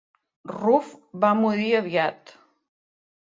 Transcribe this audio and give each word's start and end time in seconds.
Ruf 0.61 0.89
va 1.25 1.31
morir 1.41 1.67
aviat. 1.81 2.35